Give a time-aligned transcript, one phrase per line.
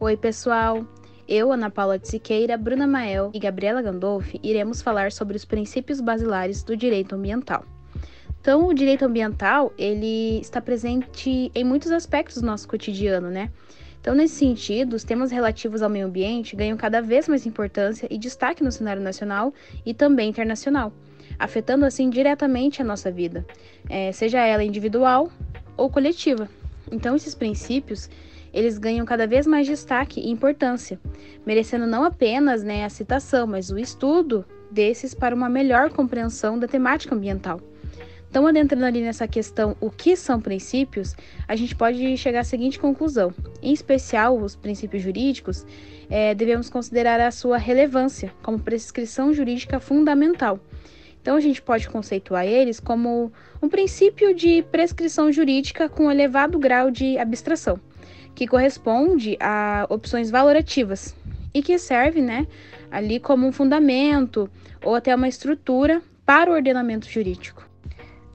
[0.00, 0.84] Oi, pessoal!
[1.26, 6.00] Eu, Ana Paula de Siqueira, Bruna Mael e Gabriela Gandolfi iremos falar sobre os princípios
[6.00, 7.64] basilares do direito ambiental.
[8.40, 13.52] Então, o direito ambiental, ele está presente em muitos aspectos do nosso cotidiano, né?
[14.00, 18.18] Então, nesse sentido, os temas relativos ao meio ambiente ganham cada vez mais importância e
[18.18, 19.54] destaque no cenário nacional
[19.86, 20.92] e também internacional,
[21.38, 23.46] afetando assim diretamente a nossa vida,
[23.88, 25.30] é, seja ela individual
[25.76, 26.48] ou coletiva.
[26.90, 28.10] Então, esses princípios
[28.54, 30.98] eles ganham cada vez mais destaque e importância,
[31.44, 36.68] merecendo não apenas né, a citação, mas o estudo desses para uma melhor compreensão da
[36.68, 37.60] temática ambiental.
[38.30, 41.14] Então, adentrando ali nessa questão, o que são princípios,
[41.46, 45.64] a gente pode chegar à seguinte conclusão: em especial, os princípios jurídicos,
[46.10, 50.58] é, devemos considerar a sua relevância como prescrição jurídica fundamental.
[51.22, 56.90] Então, a gente pode conceituar eles como um princípio de prescrição jurídica com elevado grau
[56.90, 57.78] de abstração,
[58.34, 61.14] que corresponde a opções valorativas
[61.52, 62.46] e que serve, né,
[62.90, 64.50] ali como um fundamento
[64.84, 67.68] ou até uma estrutura para o ordenamento jurídico.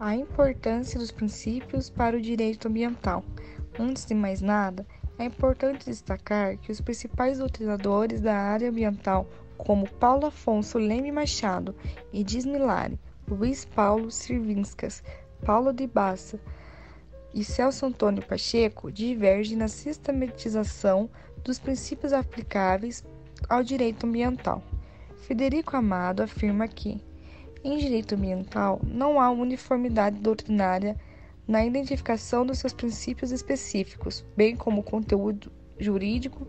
[0.00, 3.24] A importância dos princípios para o direito ambiental.
[3.78, 4.86] Antes de mais nada,
[5.18, 11.74] é importante destacar que os principais doutrinadores da área ambiental, como Paulo Afonso Leme Machado
[12.12, 15.02] e Dismilari, Luiz Paulo Sirvinskas,
[15.44, 16.38] Paulo de Bassa
[17.34, 21.10] e Celso Antônio Pacheco, divergem na sistematização
[21.42, 23.04] dos princípios aplicáveis
[23.48, 24.62] ao direito ambiental.
[25.26, 27.02] Federico Amado afirma que
[27.64, 30.96] em direito ambiental, não há uniformidade doutrinária
[31.48, 36.46] na identificação dos seus princípios específicos, bem como o conteúdo jurídico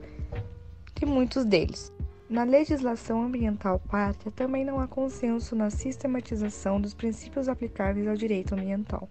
[0.93, 1.91] de muitos deles.
[2.29, 8.53] Na legislação ambiental pátria, também não há consenso na sistematização dos princípios aplicáveis ao direito
[8.53, 9.09] ambiental.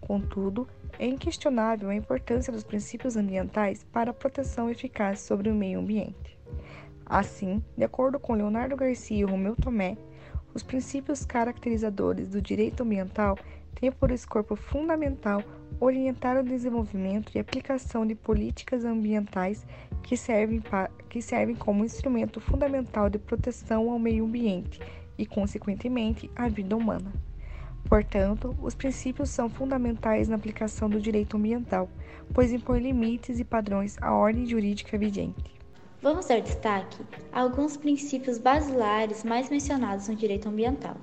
[0.00, 5.80] Contudo, é inquestionável a importância dos princípios ambientais para a proteção eficaz sobre o meio
[5.80, 6.38] ambiente.
[7.04, 9.96] Assim, de acordo com Leonardo Garcia e Romeu Tomé,
[10.54, 13.38] os princípios caracterizadores do direito ambiental
[13.74, 15.42] têm por escopo fundamental
[15.78, 19.66] orientar o desenvolvimento e aplicação de políticas ambientais
[20.02, 20.62] que servem,
[21.08, 24.80] que servem como instrumento fundamental de proteção ao meio ambiente
[25.18, 27.12] e, consequentemente, à vida humana.
[27.88, 31.88] Portanto, os princípios são fundamentais na aplicação do direito ambiental,
[32.34, 35.54] pois impõem limites e padrões à ordem jurídica vigente.
[36.02, 36.98] Vamos dar destaque
[37.32, 40.96] a alguns princípios basilares mais mencionados no direito ambiental.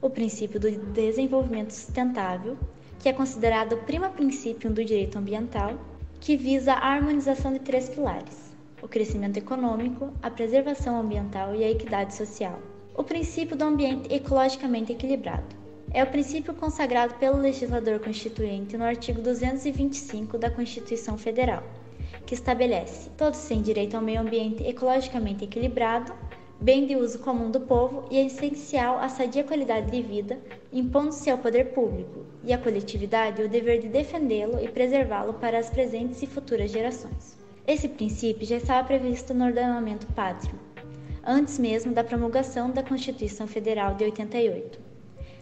[0.00, 2.56] O princípio do desenvolvimento sustentável,
[2.98, 5.78] que é considerado o primo princípio do direito ambiental,
[6.18, 11.70] que visa a harmonização de três pilares: o crescimento econômico, a preservação ambiental e a
[11.70, 12.58] equidade social.
[12.94, 15.59] O princípio do ambiente ecologicamente equilibrado.
[15.92, 21.62] É o princípio consagrado pelo legislador constituinte no artigo 225 da Constituição Federal
[22.30, 26.12] que estabelece: todos têm direito ao meio ambiente ecologicamente equilibrado,
[26.60, 30.38] bem de uso comum do povo e é essencial à sadia qualidade de vida,
[30.72, 35.70] impondo-se ao poder público e à coletividade o dever de defendê-lo e preservá-lo para as
[35.70, 37.36] presentes e futuras gerações.
[37.66, 40.54] Esse princípio já estava previsto no ordenamento pátrio,
[41.24, 44.89] antes mesmo da promulgação da Constituição Federal de 88.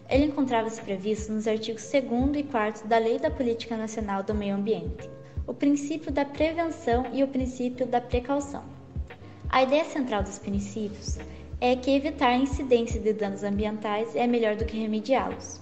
[0.09, 4.55] Ele encontrava-se previsto nos artigos 2 e 4 da Lei da Política Nacional do Meio
[4.55, 5.09] Ambiente
[5.49, 8.63] o princípio da prevenção e o princípio da precaução.
[9.49, 11.17] A ideia central dos princípios
[11.59, 15.59] é que evitar a incidência de danos ambientais é melhor do que remediá-los.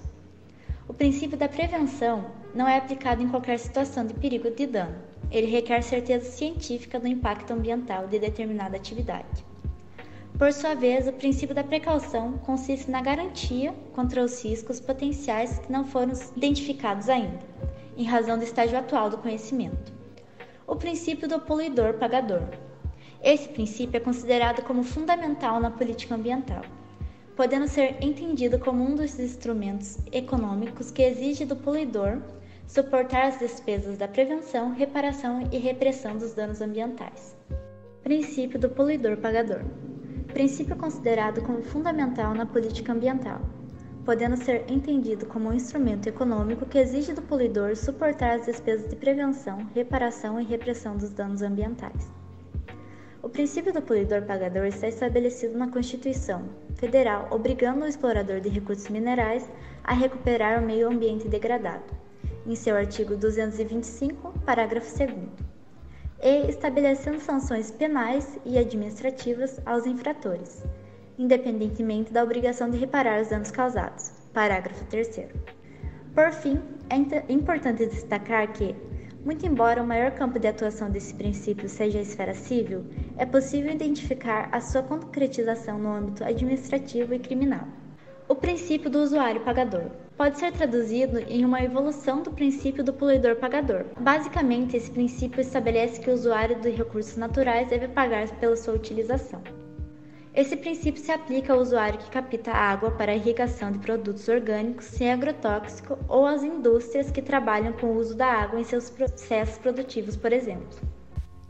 [0.90, 4.98] O princípio da prevenção não é aplicado em qualquer situação de perigo de dano.
[5.32, 9.46] Ele requer certeza científica do impacto ambiental de determinada atividade.
[10.38, 15.72] Por sua vez, o princípio da precaução consiste na garantia contra os riscos potenciais que
[15.72, 17.40] não foram identificados ainda,
[17.98, 19.92] em razão do estágio atual do conhecimento.
[20.68, 22.44] O princípio do poluidor-pagador.
[23.24, 26.62] Esse princípio é considerado como fundamental na política ambiental,
[27.36, 32.22] podendo ser entendido como um dos instrumentos econômicos que exige do poluidor
[32.68, 37.36] suportar as despesas da prevenção, reparação e repressão dos danos ambientais.
[38.04, 39.62] Princípio do poluidor-pagador.
[40.38, 43.42] Princípio considerado como fundamental na política ambiental
[44.06, 48.96] podendo ser entendido como um instrumento econômico que exige do poluidor suportar as despesas de
[48.96, 52.08] prevenção, reparação e repressão dos danos ambientais.
[53.24, 56.44] O princípio do poluidor-pagador está estabelecido na Constituição
[56.76, 59.50] Federal, obrigando o explorador de recursos minerais
[59.84, 61.84] a recuperar o meio ambiente degradado,
[62.46, 65.57] em seu artigo 225, parágrafo 2,
[66.22, 70.64] e estabelecendo sanções penais e administrativas aos infratores
[71.18, 74.12] independentemente da obrigação de reparar os danos causados.
[74.34, 75.28] Parágrafo 3.
[76.14, 76.60] Por fim,
[76.90, 78.76] é importante destacar que,
[79.26, 82.86] Muito embora o maior campo de atuação desse princípio seja a esfera civil,
[83.18, 87.68] é possível identificar a sua concretização no âmbito administrativo e criminal.
[88.30, 89.86] O princípio do usuário pagador
[90.18, 93.86] pode ser traduzido em uma evolução do princípio do poluidor pagador.
[93.98, 99.42] Basicamente, esse princípio estabelece que o usuário de recursos naturais deve pagar pela sua utilização.
[100.36, 105.10] Esse princípio se aplica ao usuário que capta água para irrigação de produtos orgânicos sem
[105.10, 110.18] agrotóxico ou às indústrias que trabalham com o uso da água em seus processos produtivos,
[110.18, 110.78] por exemplo.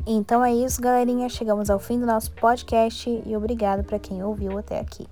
[0.06, 1.28] Então é isso, galerinha.
[1.28, 5.08] Chegamos ao fim do nosso podcast e obrigado para quem ouviu até aqui.